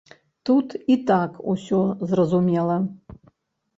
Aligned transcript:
Тут 0.49 0.73
і 0.95 0.95
так 1.11 1.37
усё 1.53 1.81
зразумела. 2.13 2.83